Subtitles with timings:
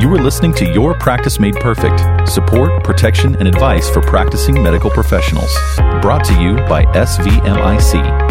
[0.00, 4.90] You are listening to Your Practice Made Perfect support, protection, and advice for practicing medical
[4.90, 5.52] professionals.
[6.00, 8.28] Brought to you by SVMIC.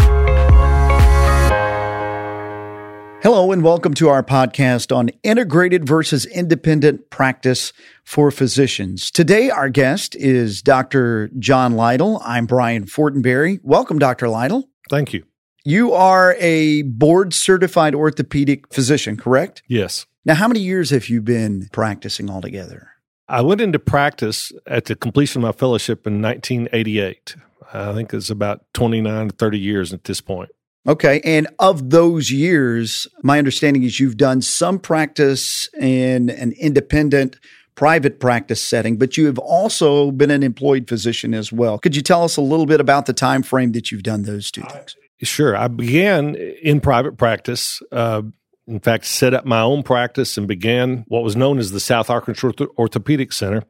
[3.22, 7.72] Hello, and welcome to our podcast on integrated versus independent practice
[8.04, 9.10] for physicians.
[9.10, 11.28] Today, our guest is Dr.
[11.38, 12.20] John Lytle.
[12.24, 13.60] I'm Brian Fortenberry.
[13.62, 14.28] Welcome, Dr.
[14.28, 14.68] Lytle.
[14.88, 15.24] Thank you.
[15.64, 19.62] You are a board certified orthopedic physician, correct?
[19.66, 20.06] Yes.
[20.24, 22.88] Now, how many years have you been practicing altogether?
[23.28, 27.36] I went into practice at the completion of my fellowship in 1988.
[27.72, 30.50] I think it's about 29 to 30 years at this point.
[30.86, 31.20] Okay.
[31.22, 37.36] And of those years, my understanding is you've done some practice in an independent
[37.74, 41.78] private practice setting, but you have also been an employed physician as well.
[41.78, 44.50] Could you tell us a little bit about the time frame that you've done those
[44.50, 44.96] two things?
[45.22, 45.56] Sure.
[45.56, 47.82] I began in private practice.
[47.90, 48.22] Uh,
[48.66, 52.10] in fact, set up my own practice and began what was known as the South
[52.10, 53.62] Arkansas Orthopedic Center.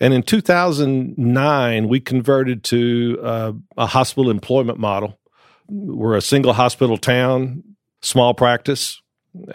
[0.00, 5.18] And in 2009, we converted to uh, a hospital employment model
[5.68, 7.62] we're a single hospital town,
[8.02, 9.00] small practice,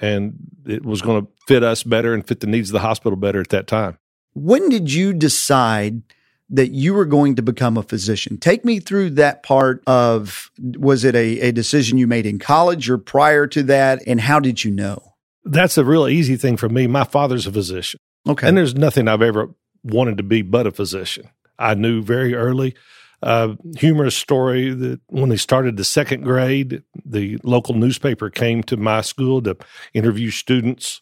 [0.02, 0.34] and
[0.66, 3.40] it was going to fit us better and fit the needs of the hospital better
[3.40, 3.98] at that time.
[4.34, 6.02] When did you decide
[6.50, 8.38] that you were going to become a physician?
[8.38, 12.90] Take me through that part of was it a, a decision you made in college
[12.90, 14.02] or prior to that?
[14.08, 15.16] And how did you know?
[15.46, 16.88] That's a real easy thing for me.
[16.88, 18.00] My father's a physician.
[18.28, 18.48] Okay.
[18.48, 21.30] And there's nothing I've ever wanted to be but a physician.
[21.58, 22.76] I knew very early
[23.22, 28.78] uh, humorous story that when they started the second grade, the local newspaper came to
[28.78, 29.58] my school to
[29.94, 31.02] interview students.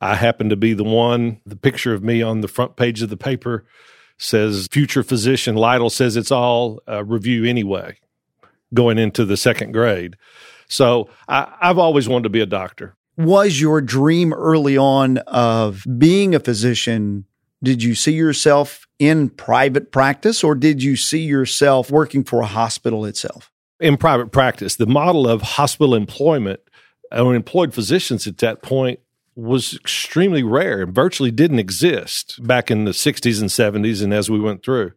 [0.00, 1.40] I happened to be the one.
[1.46, 3.64] The picture of me on the front page of the paper
[4.24, 7.98] says future physician Lytle says it's all a review anyway,
[8.72, 10.16] going into the second grade.
[10.68, 12.96] So I, I've always wanted to be a doctor.
[13.16, 17.26] Was your dream early on of being a physician
[17.62, 22.46] did you see yourself in private practice or did you see yourself working for a
[22.46, 23.50] hospital itself?
[23.80, 26.60] In private practice, the model of hospital employment
[27.10, 29.00] uh, or employed physicians at that point
[29.36, 34.30] was extremely rare and virtually didn't exist back in the 60s and 70s and as
[34.30, 34.92] we went through.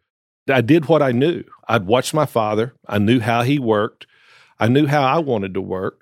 [0.49, 1.43] I did what I knew.
[1.67, 2.73] I'd watched my father.
[2.87, 4.07] I knew how he worked.
[4.59, 6.01] I knew how I wanted to work.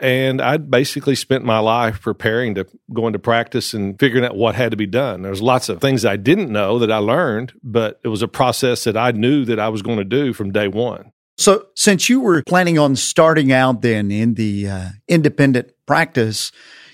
[0.00, 4.54] And I basically spent my life preparing to go into practice and figuring out what
[4.54, 5.22] had to be done.
[5.22, 8.84] There's lots of things I didn't know that I learned, but it was a process
[8.84, 11.12] that I knew that I was going to do from day one.
[11.36, 16.50] So, since you were planning on starting out then in the uh, independent practice,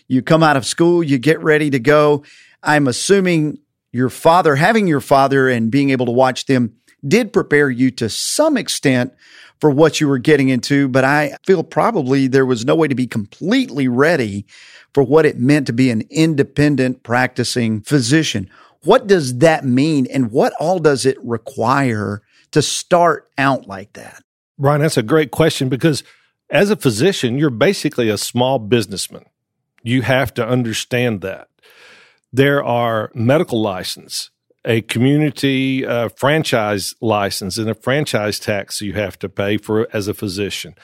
[0.09, 2.25] you come out of school, you get ready to go.
[2.63, 3.59] I'm assuming
[3.93, 6.75] your father, having your father and being able to watch them,
[7.07, 9.13] did prepare you to some extent
[9.61, 12.95] for what you were getting into, but I feel probably there was no way to
[12.95, 14.47] be completely ready
[14.93, 18.51] for what it meant to be an independent practicing physician.
[18.83, 24.23] What does that mean and what all does it require to start out like that?
[24.59, 26.05] Brian, that's a great question because
[26.51, 29.25] as a physician, you're basically a small businessman.
[29.85, 31.47] You have to understand that.
[32.33, 34.31] There are medical license
[34.65, 40.09] a community uh, franchise license and a franchise tax you have to pay for as
[40.09, 40.75] a physician.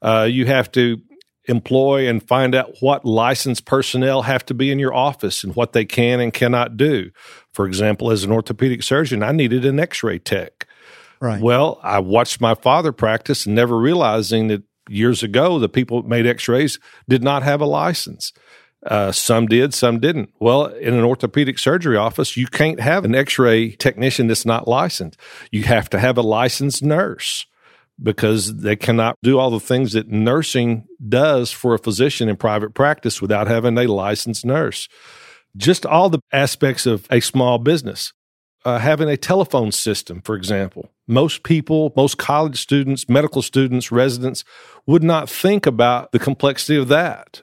[0.00, 1.00] Uh, you have to
[1.44, 5.72] employ and find out what licensed personnel have to be in your office and what
[5.72, 7.10] they can and cannot do.
[7.52, 10.66] For example, as an orthopedic surgeon, I needed an x ray tech.
[11.20, 11.40] Right.
[11.40, 16.08] Well, I watched my father practice and never realizing that years ago the people that
[16.08, 18.32] made x rays did not have a license.
[18.84, 20.32] Uh, some did, some didn't.
[20.38, 24.68] Well, in an orthopedic surgery office, you can't have an x ray technician that's not
[24.68, 25.18] licensed.
[25.50, 27.46] You have to have a licensed nurse
[28.00, 32.74] because they cannot do all the things that nursing does for a physician in private
[32.74, 34.88] practice without having a licensed nurse.
[35.56, 38.12] Just all the aspects of a small business.
[38.64, 40.90] Uh, having a telephone system, for example.
[41.08, 44.44] Most people, most college students, medical students, residents
[44.86, 47.42] would not think about the complexity of that.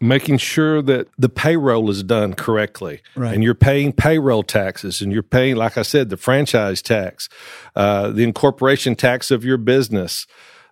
[0.00, 3.00] Making sure that the payroll is done correctly.
[3.16, 3.34] Right.
[3.34, 7.28] and you're paying payroll taxes and you're paying like i said the franchise tax
[7.74, 10.26] uh, the incorporation tax of your business.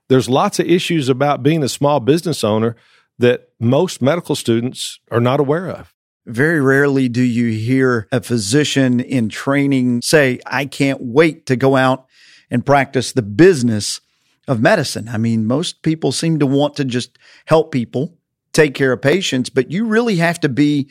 [0.08, 2.76] There's lots of issues about being a small business owner
[3.18, 5.94] that most medical students are not aware of.
[6.26, 11.74] Very rarely do you hear a physician in training say i can't wait to go
[11.74, 12.06] out
[12.52, 14.00] and practice the business
[14.46, 18.16] of medicine i mean most people seem to want to just help people
[18.52, 20.88] take care of patients, but you really have to be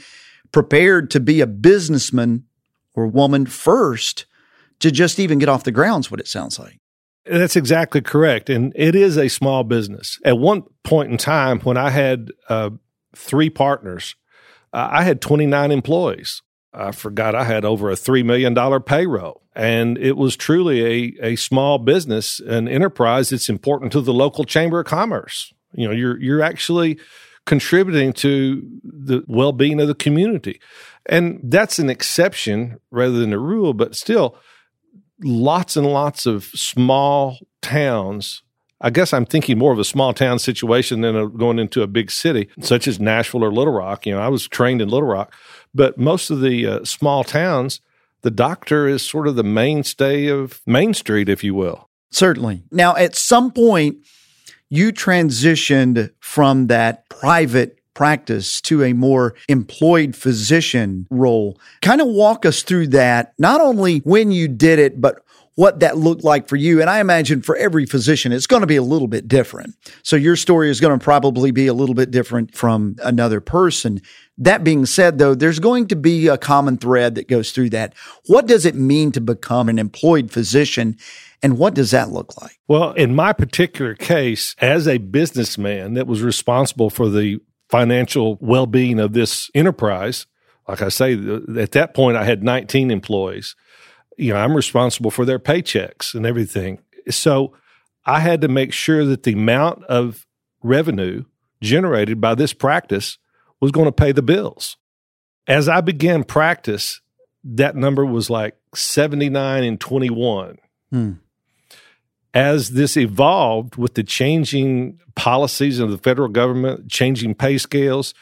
[0.51, 2.43] prepared to be a businessman
[2.93, 4.25] or woman first
[4.79, 6.79] to just even get off the grounds, what it sounds like.
[7.25, 8.49] That's exactly correct.
[8.49, 10.19] And it is a small business.
[10.25, 12.71] At one point in time, when I had uh,
[13.15, 14.15] three partners,
[14.73, 16.41] I had 29 employees.
[16.73, 19.41] I forgot I had over a $3 million payroll.
[19.53, 20.85] And it was truly
[21.21, 25.53] a, a small business, an enterprise that's important to the local chamber of commerce.
[25.73, 26.97] You know, you're, you're actually
[27.45, 30.61] contributing to the well being of the community.
[31.05, 34.37] And that's an exception rather than a rule, but still,
[35.23, 38.43] lots and lots of small towns.
[38.81, 41.87] I guess I'm thinking more of a small town situation than a, going into a
[41.87, 44.05] big city, such as Nashville or Little Rock.
[44.05, 45.33] You know, I was trained in Little Rock,
[45.73, 47.79] but most of the uh, small towns,
[48.21, 51.89] the doctor is sort of the mainstay of Main Street, if you will.
[52.09, 52.63] Certainly.
[52.71, 53.97] Now, at some point,
[54.69, 61.59] you transitioned from that private practice to a more employed physician role.
[61.81, 65.23] Kind of walk us through that, not only when you did it, but
[65.55, 66.81] what that looked like for you.
[66.81, 69.75] And I imagine for every physician, it's going to be a little bit different.
[70.03, 74.01] So your story is going to probably be a little bit different from another person.
[74.37, 77.93] That being said, though, there's going to be a common thread that goes through that.
[78.27, 80.97] What does it mean to become an employed physician?
[81.43, 82.57] And what does that look like?
[82.67, 87.39] Well, in my particular case, as a businessman that was responsible for the
[87.69, 90.27] financial well being of this enterprise,
[90.67, 91.13] like I say,
[91.57, 93.55] at that point, I had 19 employees.
[94.17, 96.79] You know, I'm responsible for their paychecks and everything.
[97.09, 97.55] So
[98.05, 100.25] I had to make sure that the amount of
[100.63, 101.25] revenue
[101.61, 103.17] generated by this practice
[103.59, 104.77] was going to pay the bills.
[105.47, 107.01] As I began practice,
[107.43, 110.57] that number was like 79 and 21.
[110.91, 111.11] Hmm
[112.33, 118.13] as this evolved with the changing policies of the federal government, changing pay scales,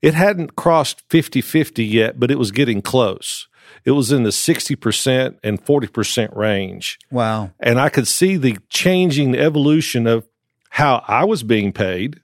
[0.00, 3.48] it hadn't crossed 50 50 yet, but it was getting close.
[3.84, 6.98] It was in the 60% and 40% range.
[7.10, 7.52] Wow.
[7.60, 10.26] And I could see the changing evolution of
[10.70, 12.20] how I was being paid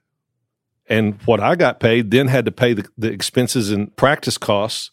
[0.86, 4.90] and what I got paid, then had to pay the, the expenses and practice costs.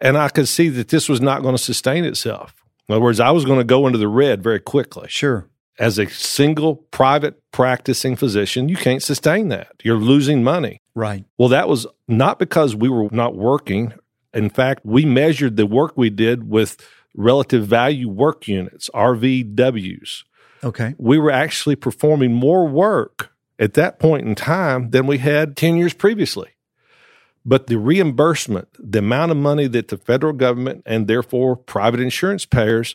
[0.00, 2.54] And I could see that this was not going to sustain itself.
[2.88, 5.06] In other words, I was going to go into the red very quickly.
[5.08, 5.48] Sure
[5.78, 9.72] as a single private practicing physician, you can't sustain that.
[9.82, 10.80] You're losing money.
[10.94, 11.24] Right.
[11.38, 13.94] Well, that was not because we were not working.
[14.34, 16.76] In fact, we measured the work we did with
[17.14, 20.24] relative value work units, RVWs.
[20.64, 20.94] Okay.
[20.98, 25.76] We were actually performing more work at that point in time than we had 10
[25.76, 26.50] years previously.
[27.44, 32.46] But the reimbursement, the amount of money that the federal government and therefore private insurance
[32.46, 32.94] payers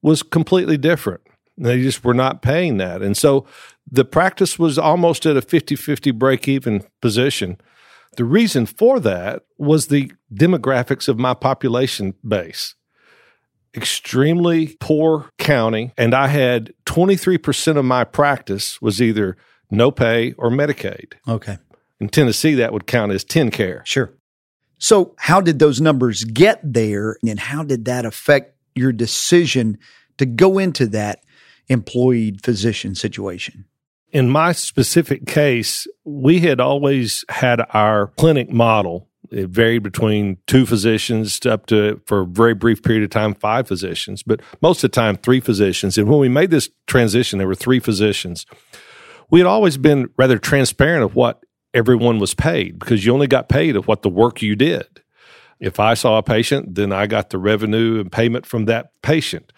[0.00, 1.22] was completely different.
[1.58, 3.02] They just were not paying that.
[3.02, 3.46] And so
[3.90, 7.58] the practice was almost at a 50 50 break even position.
[8.16, 12.74] The reason for that was the demographics of my population base.
[13.74, 19.36] Extremely poor county, and I had 23% of my practice was either
[19.70, 21.12] no pay or Medicaid.
[21.28, 21.58] Okay.
[22.00, 23.86] In Tennessee, that would count as TennCare.
[23.86, 24.12] Sure.
[24.78, 29.78] So, how did those numbers get there, and how did that affect your decision
[30.16, 31.20] to go into that
[31.68, 33.66] employed physician situation?
[34.12, 39.08] In my specific case, we had always had our clinic model.
[39.30, 43.34] It varied between two physicians to up to, for a very brief period of time,
[43.34, 45.96] five physicians, but most of the time, three physicians.
[45.96, 48.46] And when we made this transition, there were three physicians.
[49.30, 53.48] We had always been rather transparent of what everyone was paid because you only got
[53.48, 55.02] paid of what the work you did.
[55.60, 59.52] If I saw a patient, then I got the revenue and payment from that patient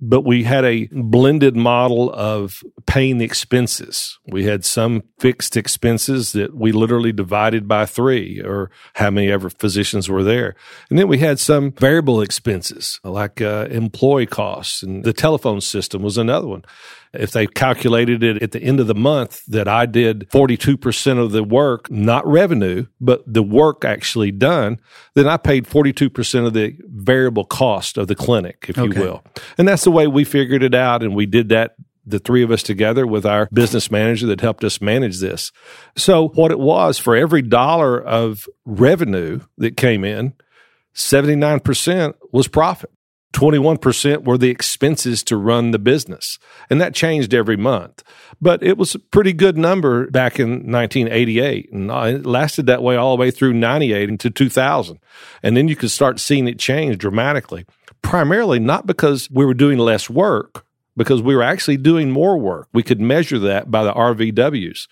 [0.00, 4.18] but we had a blended model of paying the expenses.
[4.26, 9.50] We had some fixed expenses that we literally divided by three or how many ever
[9.50, 10.54] physicians were there.
[10.88, 16.02] And then we had some variable expenses like uh, employee costs and the telephone system
[16.02, 16.64] was another one
[17.12, 21.32] if they calculated it at the end of the month that I did 42% of
[21.32, 24.80] the work, not revenue, but the work actually done,
[25.14, 28.94] then I paid 42% of the variable cost of the clinic, if okay.
[28.94, 29.24] you will.
[29.58, 31.02] And that's the way we figured it out.
[31.02, 31.74] And we did that
[32.06, 35.52] the three of us together with our business manager that helped us manage this.
[35.96, 40.34] So, what it was for every dollar of revenue that came in,
[40.94, 42.90] 79% was profit.
[43.32, 46.38] 21% were the expenses to run the business.
[46.68, 48.02] And that changed every month.
[48.40, 51.72] But it was a pretty good number back in 1988.
[51.72, 54.98] And it lasted that way all the way through 98 into 2000.
[55.42, 57.66] And then you could start seeing it change dramatically,
[58.02, 60.64] primarily not because we were doing less work,
[60.96, 62.68] because we were actually doing more work.
[62.72, 64.88] We could measure that by the RVWs.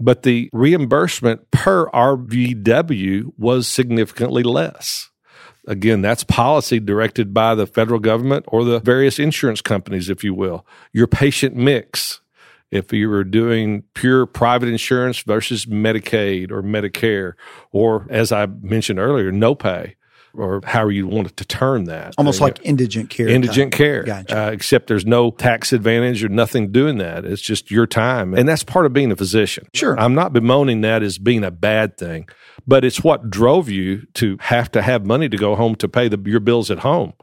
[0.00, 5.10] But the reimbursement per RVW was significantly less.
[5.68, 10.32] Again, that's policy directed by the federal government or the various insurance companies, if you
[10.32, 10.66] will.
[10.92, 12.20] Your patient mix
[12.70, 17.34] if you were doing pure private insurance versus Medicaid or Medicare,
[17.70, 19.96] or as I mentioned earlier, no pay,
[20.34, 22.14] or however you wanted to term that.
[22.18, 23.28] Almost like indigent care.
[23.28, 23.78] Indigent type.
[23.78, 24.02] care.
[24.02, 24.46] Gotcha.
[24.46, 27.24] Uh, except there's no tax advantage or nothing doing that.
[27.24, 28.34] It's just your time.
[28.34, 29.66] And that's part of being a physician.
[29.74, 29.98] Sure.
[29.98, 32.28] I'm not bemoaning that as being a bad thing,
[32.66, 36.08] but it's what drove you to have to have money to go home to pay
[36.08, 37.14] the, your bills at home.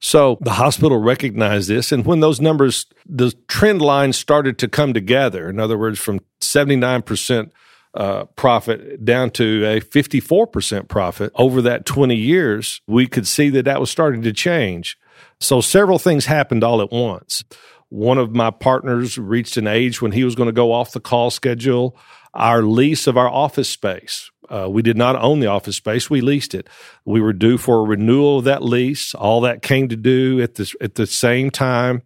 [0.00, 1.92] So the hospital recognized this.
[1.92, 6.20] And when those numbers, the trend lines started to come together, in other words, from
[6.40, 7.50] 79%
[7.94, 13.64] uh, profit down to a 54% profit over that 20 years, we could see that
[13.64, 14.96] that was starting to change.
[15.40, 17.44] So several things happened all at once.
[17.88, 21.00] One of my partners reached an age when he was going to go off the
[21.00, 21.96] call schedule.
[22.32, 26.20] Our lease of our office space, uh, we did not own the office space; we
[26.20, 26.68] leased it.
[27.04, 29.12] We were due for a renewal of that lease.
[29.16, 32.02] All that came to do at the at the same time.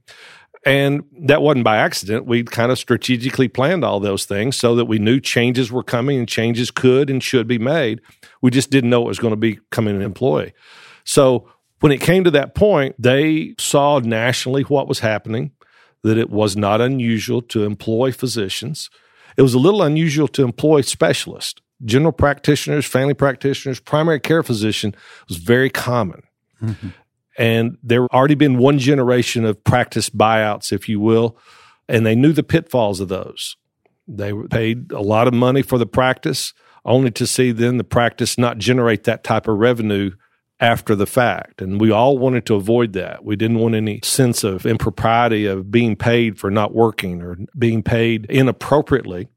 [0.67, 2.27] And that wasn't by accident.
[2.27, 6.19] We kind of strategically planned all those things so that we knew changes were coming
[6.19, 8.01] and changes could and should be made.
[8.41, 10.55] We just didn't know it was going to be coming an employee.
[11.05, 11.49] So
[11.81, 15.53] when it came to that point, they saw nationally what was happening,
[16.03, 18.89] that it was not unusual to employ physicians.
[19.37, 21.61] It was a little unusual to employ specialists.
[21.85, 24.95] General practitioners, family practitioners, primary care physician
[25.29, 26.23] was very common.
[26.63, 26.89] Mm-hmm.
[27.37, 31.37] And there already been one generation of practice buyouts, if you will,
[31.89, 33.57] and they knew the pitfalls of those.
[34.07, 36.53] They paid a lot of money for the practice,
[36.85, 40.13] only to see then the practice not generate that type of revenue
[40.61, 41.61] after the fact.
[41.61, 43.25] And we all wanted to avoid that.
[43.25, 47.83] We didn't want any sense of impropriety of being paid for not working or being
[47.83, 49.29] paid inappropriately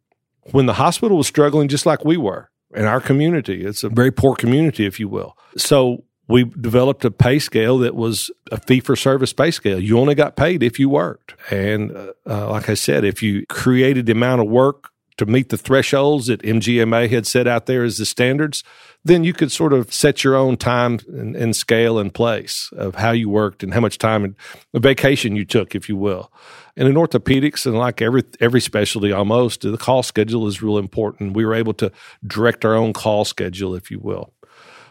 [0.52, 3.66] when the hospital was struggling just like we were in our community.
[3.66, 5.38] It's a very poor community, if you will.
[5.58, 9.80] So we developed a pay scale that was a fee for service pay scale.
[9.80, 11.36] You only got paid if you worked.
[11.52, 15.50] And uh, uh, like I said, if you created the amount of work to meet
[15.50, 18.64] the thresholds that MGMA had set out there as the standards,
[19.04, 22.96] then you could sort of set your own time and, and scale and place of
[22.96, 24.36] how you worked and how much time and
[24.76, 26.32] vacation you took, if you will.
[26.76, 31.36] And in orthopedics, and like every every specialty almost, the call schedule is real important.
[31.36, 31.92] We were able to
[32.26, 34.34] direct our own call schedule, if you will.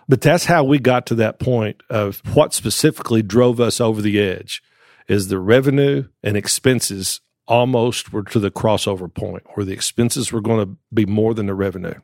[0.08, 4.20] But that's how we got to that point of what specifically drove us over the
[4.20, 4.62] edge
[5.08, 10.40] is the revenue and expenses almost were to the crossover point where the expenses were
[10.40, 11.94] going to be more than the revenue.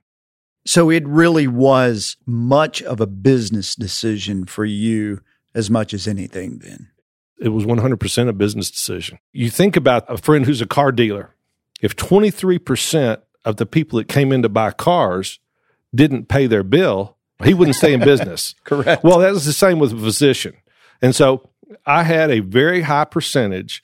[0.65, 5.21] So it really was much of a business decision for you
[5.55, 6.89] as much as anything then.
[7.39, 9.19] It was 100% a business decision.
[9.33, 11.35] You think about a friend who's a car dealer.
[11.81, 15.41] If 23% of the people that came in to buy cars
[15.93, 18.55] didn't pay their bill, he wouldn't stay in business.
[18.65, 19.03] Correct.
[19.05, 20.55] Well, that was the same with a physician.
[21.01, 21.49] And so
[21.87, 23.83] I had a very high percentage.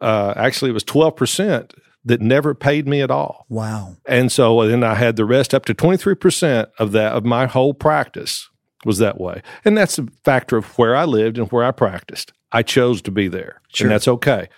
[0.00, 1.72] Uh, actually, it was 12%
[2.04, 3.46] that never paid me at all.
[3.48, 3.96] Wow.
[4.06, 7.74] And so then I had the rest up to 23% of that, of my whole
[7.74, 8.48] practice
[8.84, 9.42] was that way.
[9.64, 12.32] And that's a factor of where I lived and where I practiced.
[12.52, 13.60] I chose to be there.
[13.68, 13.86] Sure.
[13.86, 14.48] And that's okay.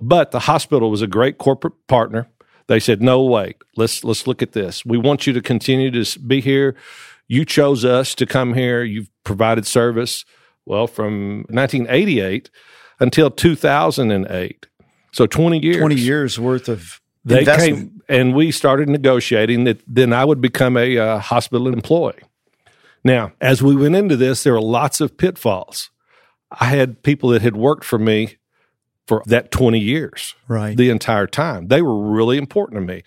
[0.00, 2.28] But the hospital was a great corporate partner.
[2.66, 3.56] They said, "No, wait.
[3.76, 4.84] Let's let's look at this.
[4.84, 6.76] We want you to continue to be here
[7.28, 8.82] you chose us to come here.
[8.82, 10.24] You've provided service,
[10.66, 12.50] well, from 1988
[13.00, 14.66] until 2008.
[15.12, 15.76] So 20 years.
[15.78, 17.76] 20 years worth of they investment.
[17.76, 22.20] came and we started negotiating that then I would become a uh, hospital employee.
[23.04, 25.90] Now, as we went into this, there were lots of pitfalls.
[26.50, 28.36] I had people that had worked for me
[29.06, 30.76] for that 20 years, right?
[30.76, 31.68] The entire time.
[31.68, 33.02] They were really important to me.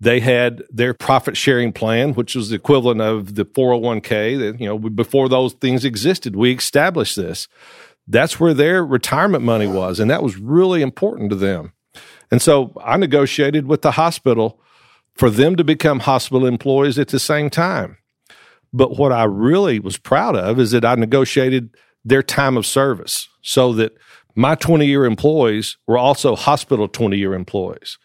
[0.00, 4.66] They had their profit sharing plan, which was the equivalent of the 401k that, you
[4.66, 7.48] know, before those things existed, we established this.
[8.06, 10.00] That's where their retirement money was.
[10.00, 11.72] And that was really important to them.
[12.30, 14.60] And so I negotiated with the hospital
[15.14, 17.96] for them to become hospital employees at the same time.
[18.72, 21.70] But what I really was proud of is that I negotiated
[22.04, 23.96] their time of service so that
[24.34, 27.98] my 20 year employees were also hospital 20 year employees.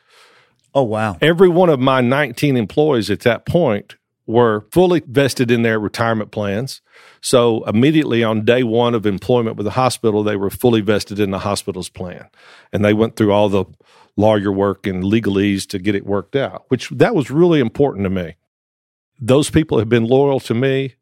[0.73, 1.17] Oh, wow.
[1.21, 3.95] Every one of my 19 employees at that point
[4.29, 6.81] were fully vested in their retirement plans.
[7.19, 11.31] So immediately on day one of employment with the hospital, they were fully vested in
[11.31, 12.29] the hospital's plan.
[12.71, 13.65] And they went through all the
[14.15, 18.09] lawyer work and legalese to get it worked out, which that was really important to
[18.11, 18.35] me.
[19.19, 20.95] Those people have been loyal to me.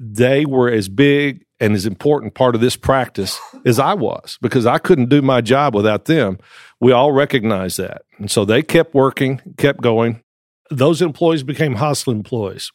[0.00, 4.66] They were as big and as important part of this practice as I was because
[4.66, 6.38] I couldn't do my job without them.
[6.80, 8.02] We all recognize that.
[8.18, 10.22] And so they kept working, kept going.
[10.70, 12.72] Those employees became hospital employees.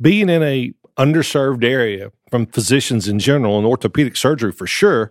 [0.00, 5.10] Being in a underserved area from physicians in general and orthopedic surgery for sure,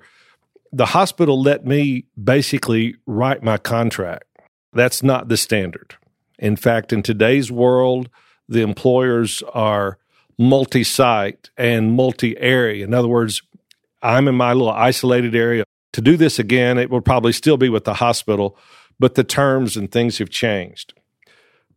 [0.71, 4.25] the hospital let me basically write my contract.
[4.73, 5.95] That's not the standard.
[6.37, 8.09] In fact, in today's world,
[8.47, 9.97] the employers are
[10.37, 12.83] multi site and multi area.
[12.83, 13.41] In other words,
[14.01, 15.63] I'm in my little isolated area.
[15.93, 18.57] To do this again, it will probably still be with the hospital,
[18.99, 20.93] but the terms and things have changed.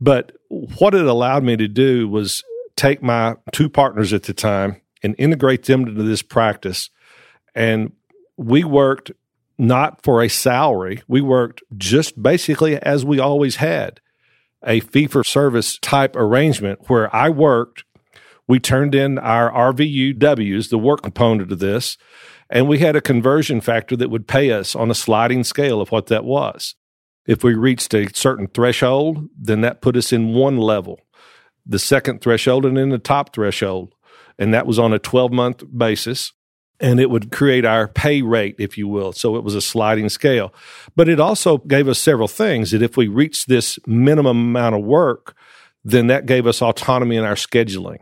[0.01, 2.43] But what it allowed me to do was
[2.77, 6.91] take my two partners at the time and integrate them into this practice.
[7.55, 7.93] And
[8.37, 9.13] we worked
[9.59, 14.01] not for a salary, we worked just basically as we always had
[14.65, 17.85] a fee for service type arrangement where I worked.
[18.51, 21.97] We turned in our RVUWs, the work component of this,
[22.51, 25.93] and we had a conversion factor that would pay us on a sliding scale of
[25.93, 26.75] what that was.
[27.29, 30.99] If we reached a certain threshold, then that put us in one level,
[31.65, 33.95] the second threshold, and then the top threshold.
[34.37, 36.33] And that was on a 12 month basis.
[36.81, 39.13] And it would create our pay rate, if you will.
[39.13, 40.53] So it was a sliding scale.
[40.97, 44.83] But it also gave us several things that if we reached this minimum amount of
[44.83, 45.37] work,
[45.85, 47.99] then that gave us autonomy in our scheduling,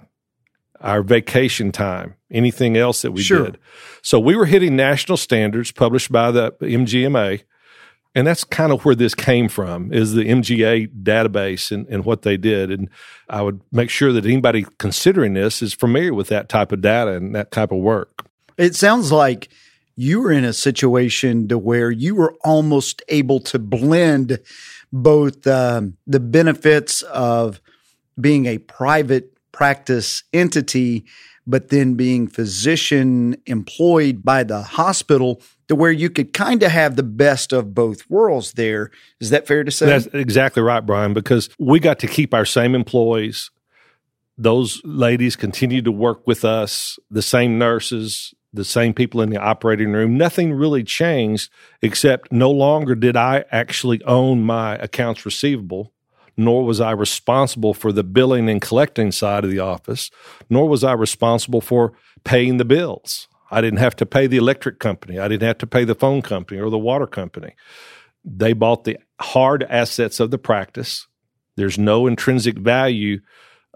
[0.80, 3.44] our vacation time, anything else that we Sure.
[3.46, 3.58] did.
[4.02, 7.42] So we were hitting national standards published by the MGMA.
[8.14, 12.22] And that's kind of where this came from is the MGA database and, and what
[12.22, 12.70] they did.
[12.70, 12.88] And
[13.28, 17.12] I would make sure that anybody considering this is familiar with that type of data
[17.12, 18.26] and that type of work.
[18.56, 19.50] It sounds like
[19.94, 24.38] you were in a situation to where you were almost able to blend
[24.92, 27.60] both um, the benefits of
[28.20, 31.04] being a private practice entity,
[31.44, 36.94] but then being physician employed by the hospital to where you could kind of have
[36.94, 38.92] the best of both worlds there.
[39.20, 39.86] Is that fair to say?
[39.86, 43.50] That's exactly right, Brian, because we got to keep our same employees.
[44.36, 49.38] Those ladies continued to work with us, the same nurses, the same people in the
[49.38, 50.16] operating room.
[50.16, 51.50] Nothing really changed
[51.82, 55.92] except no longer did I actually own my accounts receivable,
[56.38, 60.10] nor was I responsible for the billing and collecting side of the office,
[60.48, 61.92] nor was I responsible for
[62.24, 63.28] paying the bills.
[63.50, 65.18] I didn't have to pay the electric company.
[65.18, 67.54] I didn't have to pay the phone company or the water company.
[68.24, 71.08] They bought the hard assets of the practice.
[71.56, 73.20] There's no intrinsic value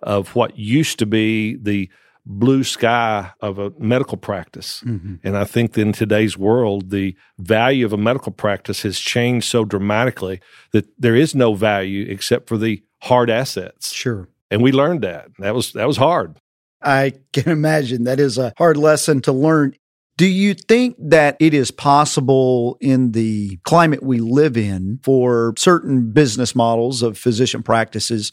[0.00, 1.90] of what used to be the
[2.24, 4.82] blue sky of a medical practice.
[4.86, 5.16] Mm-hmm.
[5.24, 9.48] And I think that in today's world, the value of a medical practice has changed
[9.48, 10.40] so dramatically
[10.72, 13.92] that there is no value except for the hard assets.
[13.92, 14.28] sure.
[14.50, 15.28] And we learned that.
[15.38, 16.36] That was that was hard.
[16.82, 19.74] I can imagine that is a hard lesson to learn.
[20.18, 26.12] Do you think that it is possible in the climate we live in for certain
[26.12, 28.30] business models of physician practices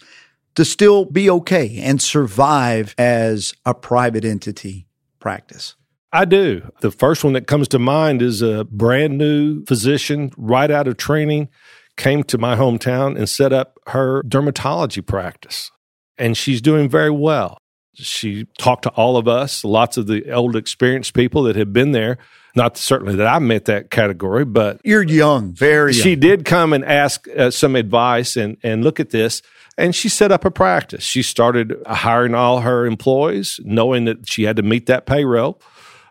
[0.55, 4.87] to still be okay and survive as a private entity
[5.19, 5.75] practice?
[6.11, 6.71] I do.
[6.81, 10.97] The first one that comes to mind is a brand new physician right out of
[10.97, 11.49] training
[11.97, 15.69] came to my hometown and set up her dermatology practice.
[16.17, 17.57] And she's doing very well.
[17.93, 21.91] She talked to all of us, lots of the old experienced people that have been
[21.91, 22.17] there.
[22.55, 26.01] Not certainly that I met that category, but You're young, very young.
[26.01, 29.41] she did come and ask uh, some advice and, and look at this.
[29.79, 31.05] And she set up a practice.
[31.05, 35.61] She started hiring all her employees, knowing that she had to meet that payroll.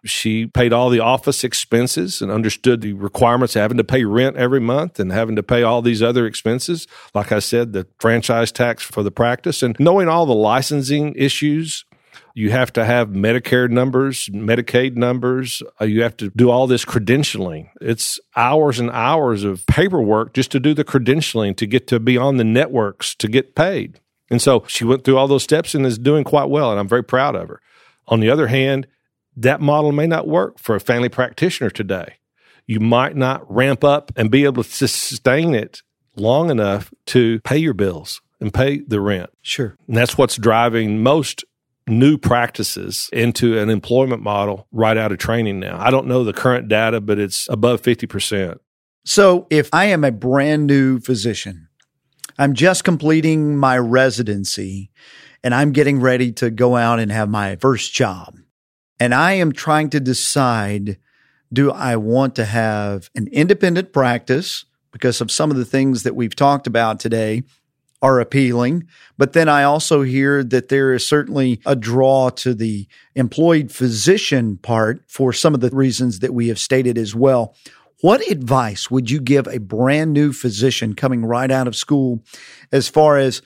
[0.04, 4.36] She paid all the office expenses and understood the requirements of having to pay rent
[4.36, 6.86] every month and having to pay all these other expenses.
[7.14, 11.84] Like I said, the franchise tax for the practice and knowing all the licensing issues.
[12.34, 15.62] You have to have Medicare numbers, Medicaid numbers.
[15.80, 17.70] Uh, you have to do all this credentialing.
[17.80, 22.16] It's hours and hours of paperwork just to do the credentialing to get to be
[22.16, 24.00] on the networks to get paid.
[24.30, 26.70] And so she went through all those steps and is doing quite well.
[26.70, 27.60] And I'm very proud of her.
[28.06, 28.86] On the other hand,
[29.36, 32.14] that model may not work for a family practitioner today.
[32.66, 35.82] You might not ramp up and be able to sustain it
[36.16, 39.30] long enough to pay your bills and pay the rent.
[39.42, 39.76] Sure.
[39.86, 41.44] And that's what's driving most
[41.88, 45.78] new practices into an employment model right out of training now.
[45.78, 48.58] I don't know the current data, but it's above 50%.
[49.04, 51.68] So, if I am a brand new physician,
[52.38, 54.90] I'm just completing my residency
[55.42, 58.36] and I'm getting ready to go out and have my first job.
[59.00, 60.98] And I am trying to decide
[61.52, 66.14] do I want to have an independent practice because of some of the things that
[66.14, 67.42] we've talked about today
[68.00, 68.86] are appealing.
[69.16, 74.56] But then I also hear that there is certainly a draw to the employed physician
[74.56, 77.56] part for some of the reasons that we have stated as well.
[78.00, 82.22] What advice would you give a brand new physician coming right out of school
[82.70, 83.42] as far as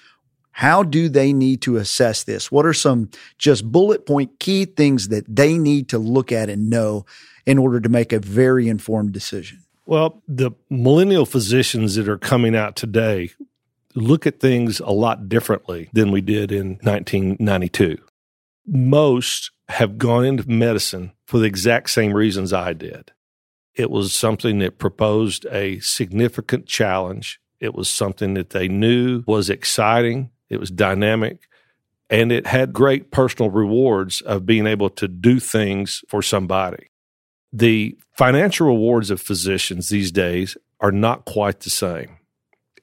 [0.50, 2.52] how do they need to assess this?
[2.52, 6.68] What are some just bullet point key things that they need to look at and
[6.68, 7.06] know
[7.46, 9.62] in order to make a very informed decision?
[9.86, 13.30] Well, the millennial physicians that are coming out today
[13.94, 17.98] look at things a lot differently than we did in 1992.
[18.66, 23.12] Most have gone into medicine for the exact same reasons I did.
[23.74, 27.40] It was something that proposed a significant challenge.
[27.58, 30.30] It was something that they knew was exciting.
[30.50, 31.48] It was dynamic
[32.12, 36.90] and it had great personal rewards of being able to do things for somebody.
[37.54, 42.18] The financial rewards of physicians these days are not quite the same.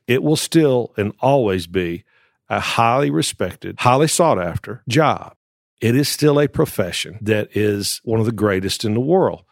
[0.09, 2.03] It will still and always be
[2.49, 5.35] a highly respected, highly sought after job.
[5.81, 9.43] It is still a profession that is one of the greatest in the world.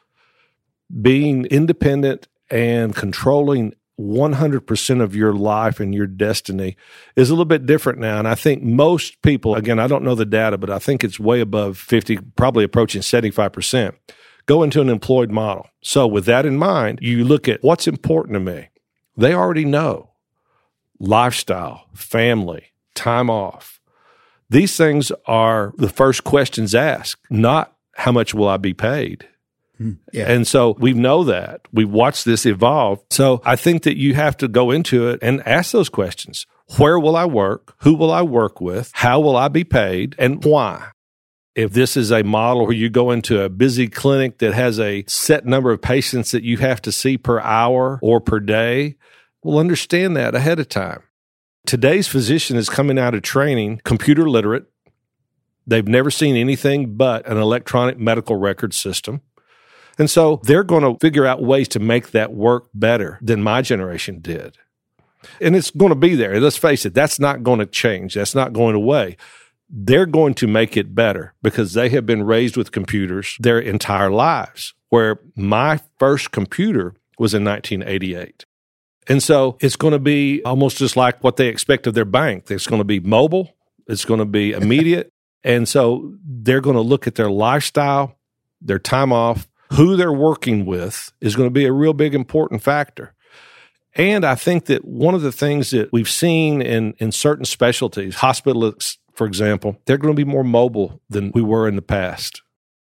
[0.99, 6.75] Being independent and controlling 100% of your life and your destiny
[7.15, 8.17] is a little bit different now.
[8.17, 11.19] And I think most people, again, I don't know the data, but I think it's
[11.19, 13.93] way above 50, probably approaching 75%,
[14.47, 15.67] go into an employed model.
[15.83, 18.69] So, with that in mind, you look at what's important to me.
[19.15, 20.13] They already know
[20.99, 23.79] lifestyle, family, time off.
[24.49, 29.27] These things are the first questions asked, not how much will I be paid?
[29.77, 30.31] Hmm, yeah.
[30.31, 31.61] And so we know that.
[31.71, 33.03] We've watched this evolve.
[33.09, 36.47] So I think that you have to go into it and ask those questions.
[36.77, 37.75] Where will I work?
[37.79, 38.91] Who will I work with?
[38.93, 40.15] How will I be paid?
[40.17, 40.91] And why?
[41.55, 45.03] If this is a model where you go into a busy clinic that has a
[45.07, 48.95] set number of patients that you have to see per hour or per day,
[49.43, 51.03] well, understand that ahead of time.
[51.65, 54.65] Today's physician is coming out of training computer literate.
[55.65, 59.21] They've never seen anything but an electronic medical record system.
[59.99, 63.61] And so they're going to figure out ways to make that work better than my
[63.61, 64.57] generation did.
[65.41, 66.39] And it's going to be there.
[66.39, 68.13] Let's face it, that's not going to change.
[68.13, 69.17] That's not going away.
[69.69, 74.11] They're going to make it better because they have been raised with computers their entire
[74.11, 74.73] lives.
[74.89, 78.45] Where my first computer was in 1988.
[79.07, 82.51] And so it's going to be almost just like what they expect of their bank.
[82.51, 83.55] It's going to be mobile,
[83.87, 85.11] it's going to be immediate.
[85.43, 88.17] and so they're going to look at their lifestyle,
[88.61, 92.61] their time off, who they're working with is going to be a real big important
[92.61, 93.13] factor.
[93.95, 98.17] And I think that one of the things that we've seen in, in certain specialties,
[98.17, 102.43] hospitalists, for example, they're going to be more mobile than we were in the past.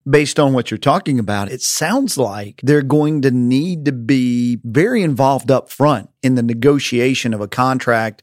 [0.08, 4.58] Based on what you're talking about, it sounds like they're going to need to be
[4.64, 8.22] very involved up front in the negotiation of a contract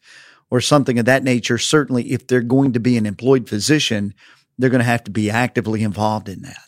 [0.51, 1.57] or something of that nature.
[1.57, 4.13] Certainly, if they're going to be an employed physician,
[4.57, 6.59] they're going to have to be actively involved in that.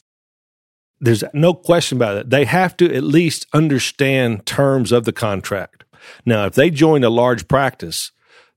[1.02, 2.30] There's no question about it.
[2.30, 5.84] They have to at least understand terms of the contract.
[6.26, 8.12] Now, if they join a large practice,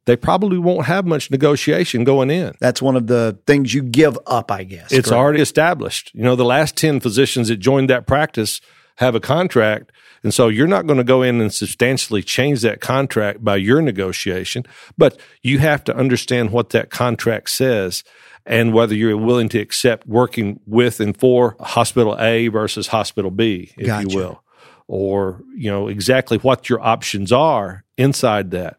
[0.07, 2.55] they probably won't have much negotiation going in.
[2.61, 4.93] That's one of the things you give up, I guess.
[4.93, 5.19] It's correct?
[5.19, 6.15] already established.
[6.15, 8.61] You know, the last 10 physicians that joined that practice
[8.97, 9.91] have a contract.
[10.23, 13.83] And so you're not going to go in and substantially change that contract by your
[13.83, 14.65] negotiation,
[14.97, 18.05] but you have to understand what that contract says
[18.47, 23.73] and whether you're willing to accept working with and for hospital A versus hospital B,
[23.77, 24.09] if gotcha.
[24.09, 24.43] you will,
[24.87, 28.79] or, you know, exactly what your options are inside that.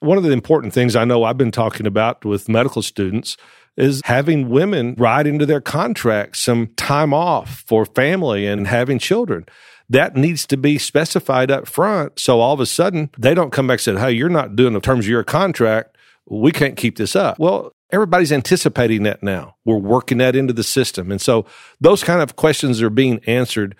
[0.00, 3.36] One of the important things I know I've been talking about with medical students
[3.76, 9.46] is having women write into their contracts some time off for family and having children
[9.90, 12.18] that needs to be specified up front.
[12.18, 14.74] So all of a sudden they don't come back and say, Hey, you're not doing
[14.74, 15.96] the terms of your contract.
[16.26, 17.38] We can't keep this up.
[17.38, 19.56] Well, everybody's anticipating that now.
[19.64, 21.10] We're working that into the system.
[21.10, 21.46] And so
[21.80, 23.76] those kind of questions are being answered.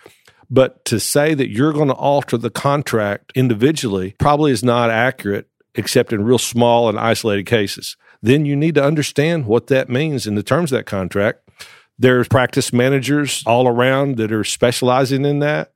[0.50, 5.46] But to say that you're going to alter the contract individually probably is not accurate,
[5.78, 7.96] except in real small and isolated cases.
[8.20, 11.48] Then you need to understand what that means in the terms of that contract.
[11.98, 15.72] There's practice managers all around that are specializing in that.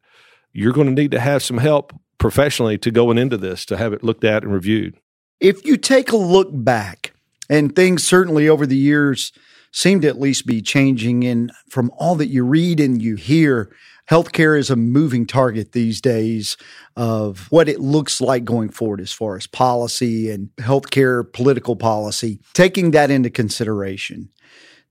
[0.53, 3.93] You're going to need to have some help professionally to going into this to have
[3.93, 4.97] it looked at and reviewed.
[5.41, 7.15] If you take a look back
[7.49, 9.33] and things certainly over the years
[9.73, 11.25] seem to at least be changing.
[11.25, 13.75] And from all that you read and you hear,
[14.11, 16.57] healthcare is a moving target these days
[16.97, 22.41] of what it looks like going forward as far as policy and healthcare political policy.
[22.53, 24.31] Taking that into consideration,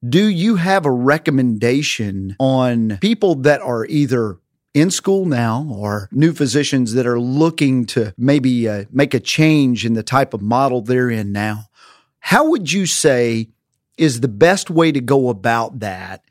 [0.08, 4.40] do you have a recommendation on people that are either
[4.74, 9.86] in school now or new physicians that are looking to maybe uh, make a change
[9.86, 11.66] in the type of model they're in now?
[12.20, 13.50] How would you say
[13.98, 16.24] is the best way to go about that?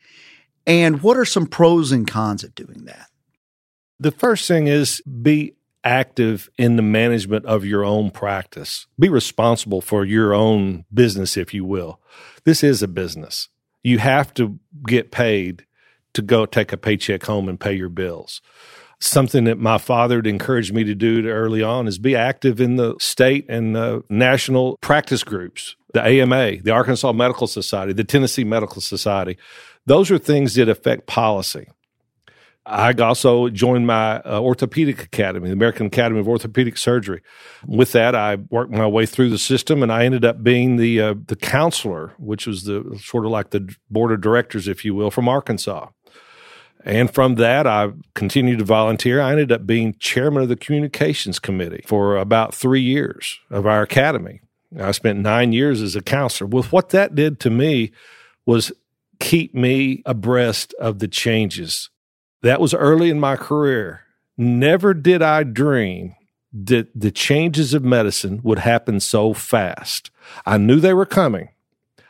[0.71, 3.09] And what are some pros and cons of doing that?
[3.99, 8.87] The first thing is be active in the management of your own practice.
[8.97, 11.99] Be responsible for your own business, if you will.
[12.45, 13.49] This is a business.
[13.83, 15.67] You have to get paid
[16.13, 18.41] to go take a paycheck home and pay your bills.
[19.01, 22.77] something that my father had encouraged me to do early on is be active in
[22.77, 28.45] the state and the national practice groups, the AMA, the Arkansas Medical Society, the Tennessee
[28.45, 29.39] Medical Society.
[29.87, 31.67] Those are things that affect policy.
[32.67, 37.23] I also joined my uh, orthopedic academy, the American Academy of Orthopedic Surgery.
[37.67, 41.01] With that, I worked my way through the system, and I ended up being the
[41.01, 44.95] uh, the councilor, which was the sort of like the board of directors, if you
[44.95, 45.89] will, from Arkansas.
[46.85, 49.21] And from that, I continued to volunteer.
[49.21, 53.83] I ended up being chairman of the communications committee for about three years of our
[53.83, 54.41] academy.
[54.79, 56.47] I spent nine years as a councilor.
[56.47, 57.91] Well, what that did to me
[58.47, 58.73] was
[59.21, 61.91] keep me abreast of the changes
[62.43, 64.01] that was early in my career.
[64.37, 66.17] Never did I dream
[66.53, 70.11] that the changes of medicine would happen so fast.
[70.45, 71.51] I knew they were coming.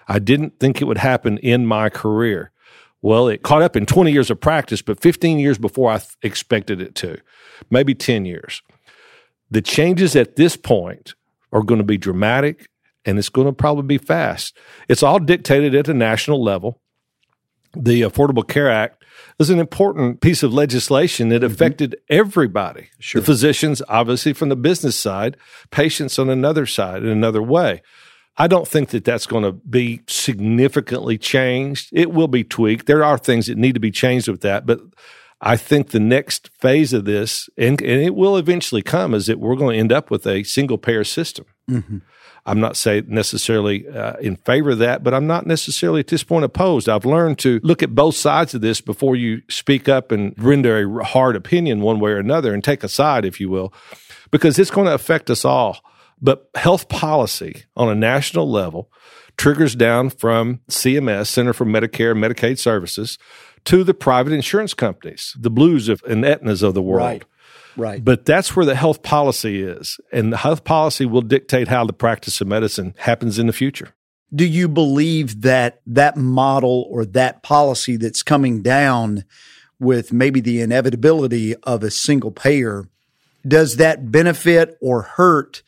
[0.09, 2.53] I didn't think it would happen in my career.
[3.03, 6.11] Well, it caught up in 20 years of practice, but 15 years before I th-
[6.23, 7.19] expected it to,
[7.71, 8.63] maybe 10 years.
[9.51, 11.15] The changes at this point
[11.53, 12.69] are going to be dramatic
[13.05, 14.57] and it's going to probably be fast.
[14.89, 16.81] It's all dictated at a national level.
[17.75, 19.05] The Affordable Care Act
[19.39, 21.53] was an important piece of legislation that mm-hmm.
[21.53, 22.91] affected everybody.
[22.99, 23.21] Sure.
[23.21, 25.37] The physicians, obviously, from the business side,
[25.71, 27.83] patients on another side in another way.
[28.37, 31.91] I don't think that that's going to be significantly changed.
[31.93, 32.87] It will be tweaked.
[32.87, 34.81] There are things that need to be changed with that, but
[35.41, 39.41] I think the next phase of this, and, and it will eventually come, is that
[39.41, 41.47] we're going to end up with a single payer system.
[41.69, 41.99] Mm-hmm.
[42.47, 46.25] I'm not saying necessarily uh, in favor of that, but I'm not necessarily at this
[46.25, 46.89] point opposed.
[46.89, 51.01] I've learned to look at both sides of this before you speak up and render
[51.01, 53.73] a hard opinion one way or another and take a side, if you will,
[54.31, 55.79] because it's going to affect us all.
[56.23, 58.91] But health policy on a national level
[59.37, 63.19] triggers down from CMS, Center for Medicare and Medicaid Services,
[63.65, 67.07] to the private insurance companies, the Blues of, and Aetnas of the world.
[67.07, 67.25] Right.
[67.81, 68.05] Right.
[68.05, 69.99] But that's where the health policy is.
[70.13, 73.95] And the health policy will dictate how the practice of medicine happens in the future.
[74.35, 79.25] Do you believe that that model or that policy that's coming down
[79.79, 82.87] with maybe the inevitability of a single payer,
[83.49, 85.63] does that benefit or hurt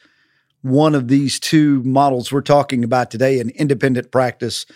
[0.61, 4.67] one of these two models we're talking about today, an independent practice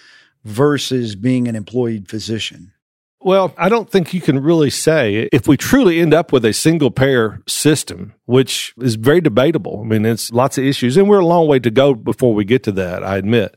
[0.42, 2.72] versus being an employed physician?
[3.20, 6.52] Well, I don't think you can really say if we truly end up with a
[6.52, 9.80] single payer system, which is very debatable.
[9.82, 12.44] I mean, it's lots of issues, and we're a long way to go before we
[12.44, 13.56] get to that, I admit.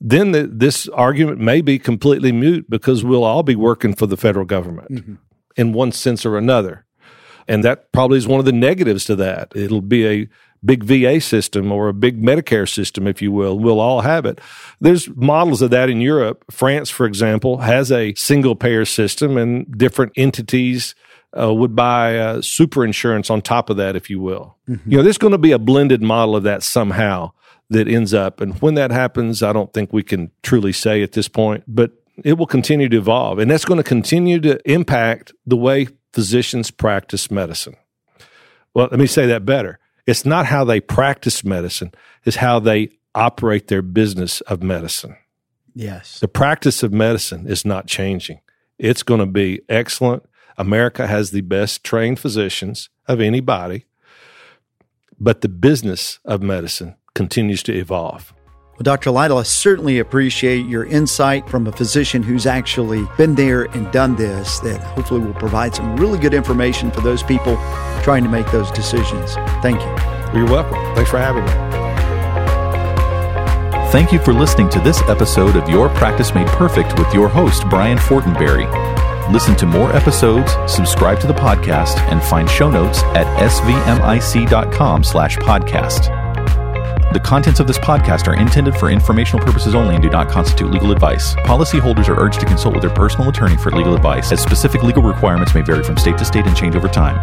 [0.00, 4.16] Then the, this argument may be completely mute because we'll all be working for the
[4.16, 5.14] federal government mm-hmm.
[5.56, 6.84] in one sense or another.
[7.48, 9.52] And that probably is one of the negatives to that.
[9.56, 10.28] It'll be a
[10.64, 13.58] big VA system or a big Medicare system, if you will.
[13.58, 14.40] We'll all have it.
[14.80, 16.44] There's models of that in Europe.
[16.50, 20.94] France, for example, has a single payer system and different entities
[21.38, 24.56] uh, would buy uh, super insurance on top of that, if you will.
[24.68, 24.90] Mm-hmm.
[24.90, 27.32] You know, there's going to be a blended model of that somehow
[27.70, 28.40] that ends up.
[28.40, 31.92] And when that happens, I don't think we can truly say at this point, but
[32.24, 33.38] it will continue to evolve.
[33.38, 37.76] And that's going to continue to impact the way physicians practice medicine.
[38.74, 41.92] Well, let me say that better it's not how they practice medicine,
[42.24, 45.14] it's how they operate their business of medicine.
[45.74, 46.18] Yes.
[46.20, 48.40] The practice of medicine is not changing.
[48.78, 50.24] It's going to be excellent.
[50.56, 53.84] America has the best trained physicians of anybody,
[55.20, 58.32] but the business of medicine continues to evolve.
[58.78, 59.10] Well, Dr.
[59.10, 64.14] Lytle, I certainly appreciate your insight from a physician who's actually been there and done
[64.14, 67.56] this, that hopefully will provide some really good information for those people
[68.04, 69.34] trying to make those decisions.
[69.62, 70.38] Thank you.
[70.38, 70.74] You're welcome.
[70.94, 71.50] Thanks for having me.
[73.90, 77.64] Thank you for listening to this episode of Your Practice Made Perfect with your host,
[77.68, 78.68] Brian Fortenberry.
[79.32, 85.36] Listen to more episodes, subscribe to the podcast, and find show notes at svmic.com slash
[85.38, 86.27] podcast.
[87.10, 90.70] The contents of this podcast are intended for informational purposes only and do not constitute
[90.70, 91.34] legal advice.
[91.36, 95.02] Policyholders are urged to consult with their personal attorney for legal advice, as specific legal
[95.02, 97.16] requirements may vary from state to state and change over time.